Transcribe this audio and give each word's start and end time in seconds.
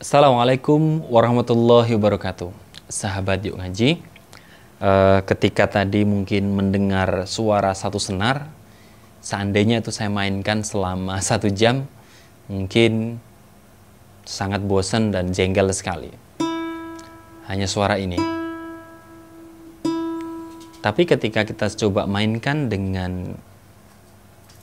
Assalamualaikum 0.00 1.04
warahmatullahi 1.12 1.92
wabarakatuh. 1.92 2.48
Sahabat 2.88 3.44
yuk 3.44 3.60
ngaji, 3.60 4.00
uh, 4.80 5.20
ketika 5.28 5.68
tadi 5.68 6.08
mungkin 6.08 6.56
mendengar 6.56 7.28
suara 7.28 7.76
satu 7.76 8.00
senar, 8.00 8.48
seandainya 9.20 9.84
itu 9.84 9.92
saya 9.92 10.08
mainkan 10.08 10.64
selama 10.64 11.20
satu 11.28 11.52
jam, 11.52 11.84
mungkin 12.48 13.20
sangat 14.24 14.64
bosan 14.64 15.12
dan 15.12 15.36
jengkel 15.36 15.68
sekali. 15.76 16.08
Hanya 17.52 17.68
suara 17.68 18.00
ini. 18.00 18.16
Tapi 20.80 21.02
ketika 21.04 21.44
kita 21.44 21.68
coba 21.76 22.08
mainkan 22.08 22.72
dengan 22.72 23.36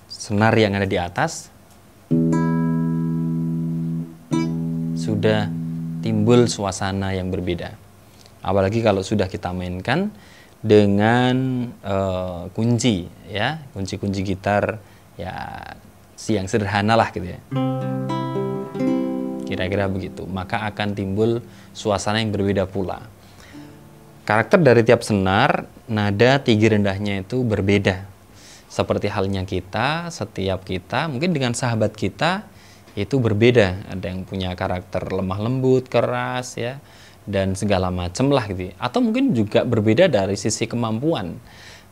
senar 0.09 0.57
yang 0.57 0.73
ada 0.73 0.89
di 0.89 0.97
atas, 0.97 1.53
sudah 5.07 5.47
timbul 6.03 6.51
suasana 6.51 7.15
yang 7.15 7.31
berbeda. 7.31 7.71
Apalagi 8.43 8.83
kalau 8.83 8.99
sudah 8.99 9.31
kita 9.31 9.55
mainkan 9.55 10.11
dengan 10.59 11.67
uh, 11.79 12.51
kunci 12.51 13.07
ya, 13.31 13.63
kunci-kunci 13.71 14.19
gitar 14.27 14.83
ya 15.15 15.63
siang 16.19 16.51
sederhana 16.51 16.99
lah 16.99 17.07
gitu 17.15 17.23
ya. 17.23 17.39
Kira-kira 19.47 19.87
begitu. 19.87 20.27
Maka 20.27 20.67
akan 20.67 20.91
timbul 20.91 21.39
suasana 21.71 22.19
yang 22.19 22.35
berbeda 22.35 22.67
pula. 22.67 22.99
Karakter 24.27 24.59
dari 24.59 24.83
tiap 24.83 25.07
senar, 25.07 25.71
nada 25.87 26.43
tinggi 26.43 26.67
rendahnya 26.67 27.23
itu 27.23 27.47
berbeda. 27.47 28.03
Seperti 28.67 29.07
halnya 29.07 29.47
kita, 29.47 30.11
setiap 30.11 30.67
kita, 30.67 31.07
mungkin 31.07 31.31
dengan 31.31 31.55
sahabat 31.55 31.95
kita, 31.95 32.43
itu 32.97 33.21
berbeda. 33.21 33.85
Ada 33.93 34.09
yang 34.09 34.25
punya 34.25 34.57
karakter 34.57 35.05
lemah 35.13 35.37
lembut, 35.37 35.85
keras 35.85 36.57
ya 36.57 36.81
dan 37.29 37.53
segala 37.53 37.93
macam 37.93 38.33
lah 38.33 38.49
gitu. 38.49 38.71
Ya. 38.71 38.75
Atau 38.81 39.05
mungkin 39.05 39.37
juga 39.37 39.61
berbeda 39.61 40.09
dari 40.09 40.33
sisi 40.33 40.65
kemampuan. 40.65 41.37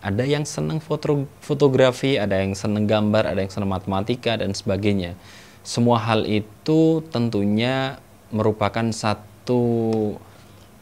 Ada 0.02 0.26
yang 0.26 0.50
senang 0.50 0.82
foto 0.82 1.30
fotografi, 1.46 2.18
ada 2.18 2.42
yang 2.42 2.58
senang 2.58 2.90
gambar, 2.90 3.30
ada 3.30 3.40
yang 3.46 3.54
senang 3.54 3.70
matematika 3.70 4.42
dan 4.42 4.58
sebagainya. 4.58 5.14
Semua 5.62 6.02
hal 6.02 6.26
itu 6.26 7.06
tentunya 7.14 8.02
merupakan 8.34 8.86
satu 8.90 9.64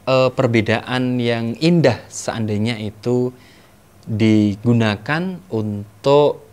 uh, 0.07 0.29
perbedaan 0.31 1.19
yang 1.19 1.55
indah 1.59 2.03
seandainya 2.11 2.79
itu 2.79 3.31
digunakan 4.03 5.39
untuk 5.47 6.44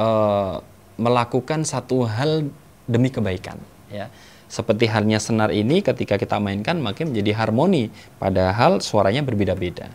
uh, 0.00 0.64
melakukan 0.96 1.68
satu 1.68 2.08
hal 2.08 2.48
demi 2.88 3.12
kebaikan 3.12 3.60
ya. 3.92 4.08
Seperti 4.48 4.88
halnya 4.88 5.20
senar 5.20 5.52
ini 5.52 5.84
ketika 5.84 6.16
kita 6.16 6.40
mainkan 6.40 6.80
makin 6.80 7.12
menjadi 7.12 7.36
harmoni 7.44 7.92
padahal 8.16 8.80
suaranya 8.80 9.20
berbeda-beda. 9.20 9.92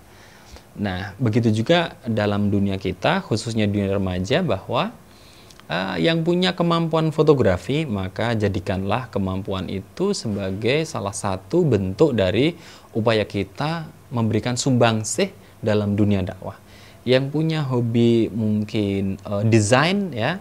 Nah 0.77 1.17
begitu 1.17 1.49
juga 1.49 1.97
dalam 2.05 2.53
dunia 2.53 2.77
kita 2.77 3.25
khususnya 3.25 3.65
dunia 3.65 3.89
remaja 3.97 4.45
bahwa 4.45 4.93
uh, 5.73 5.97
yang 5.97 6.21
punya 6.21 6.53
kemampuan 6.53 7.09
fotografi 7.09 7.89
maka 7.89 8.37
jadikanlah 8.37 9.09
kemampuan 9.09 9.69
itu 9.73 10.13
sebagai 10.13 10.85
salah 10.85 11.17
satu 11.17 11.65
bentuk 11.65 12.13
dari 12.13 12.53
upaya 12.93 13.25
kita 13.25 13.89
memberikan 14.13 14.53
sumbangsih 14.53 15.33
dalam 15.65 15.97
dunia 15.97 16.21
dakwah. 16.21 16.61
Yang 17.03 17.25
punya 17.35 17.65
hobi 17.65 18.29
mungkin 18.29 19.17
uh, 19.25 19.41
desain 19.41 20.13
ya 20.13 20.39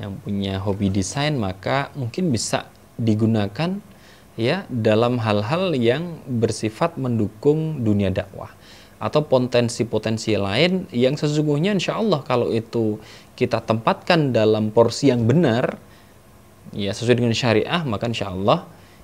yang 0.00 0.16
punya 0.20 0.60
hobi 0.62 0.88
desain 0.88 1.36
maka 1.36 1.92
mungkin 1.98 2.32
bisa 2.32 2.68
digunakan 2.96 3.80
ya 4.38 4.64
dalam 4.68 5.20
hal-hal 5.20 5.76
yang 5.76 6.20
bersifat 6.24 6.96
mendukung 6.96 7.84
dunia 7.84 8.08
dakwah. 8.08 8.52
Atau 9.02 9.26
potensi-potensi 9.26 10.38
lain 10.38 10.86
yang 10.94 11.18
sesungguhnya 11.18 11.74
insya 11.74 11.98
Allah 11.98 12.22
kalau 12.22 12.54
itu 12.54 13.02
kita 13.34 13.58
tempatkan 13.58 14.30
dalam 14.30 14.70
porsi 14.70 15.10
yang 15.10 15.26
benar 15.26 15.74
ya 16.70 16.94
sesuai 16.94 17.18
dengan 17.18 17.34
syariah 17.34 17.82
maka 17.82 18.06
insya 18.06 18.30
Allah 18.30 18.62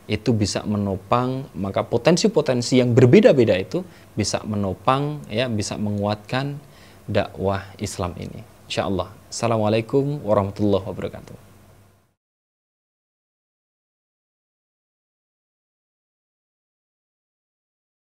itu 0.09 0.33
bisa 0.33 0.65
menopang 0.65 1.51
maka 1.53 1.85
potensi-potensi 1.85 2.81
yang 2.81 2.97
berbeda-beda 2.97 3.59
itu 3.59 3.85
bisa 4.17 4.41
menopang 4.47 5.21
ya 5.29 5.51
bisa 5.53 5.77
menguatkan 5.77 6.57
dakwah 7.05 7.69
Islam 7.77 8.17
ini 8.17 8.58
insya 8.69 8.85
Allah 8.85 9.09
Assalamualaikum 9.29 10.25
warahmatullahi 10.25 10.89
wabarakatuh. 10.89 11.48